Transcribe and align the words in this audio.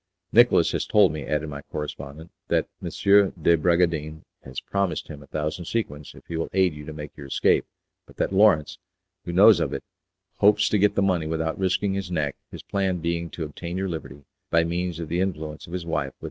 "Nicolas 0.31 0.71
has 0.71 0.87
told 0.87 1.11
me," 1.13 1.27
added 1.27 1.47
my 1.47 1.61
correspondent, 1.61 2.31
"that 2.47 2.67
M. 2.81 2.89
de 3.39 3.55
Bragadin 3.55 4.23
has 4.43 4.59
promised 4.59 5.09
him 5.09 5.21
a 5.21 5.27
thousand 5.27 5.65
sequins 5.65 6.15
if 6.15 6.25
he 6.25 6.37
will 6.37 6.49
aid 6.53 6.73
you 6.73 6.87
to 6.87 6.91
make 6.91 7.15
your 7.15 7.27
escape 7.27 7.67
but 8.07 8.17
that 8.17 8.33
Lawrence, 8.33 8.79
who 9.25 9.31
knows 9.31 9.59
of 9.59 9.73
it, 9.73 9.83
hopes 10.37 10.69
to 10.69 10.79
get 10.79 10.95
the 10.95 11.03
money 11.03 11.27
without 11.27 11.59
risking 11.59 11.93
his 11.93 12.09
neck, 12.09 12.35
his 12.49 12.63
plan 12.63 12.97
being 12.97 13.29
to 13.29 13.43
obtain 13.43 13.77
your 13.77 13.89
liberty 13.89 14.23
by 14.49 14.63
means 14.63 14.99
of 14.99 15.07
the 15.07 15.21
influence 15.21 15.67
of 15.67 15.73
his 15.73 15.85
wife 15.85 16.05
with 16.07 16.15
M. 16.15 16.19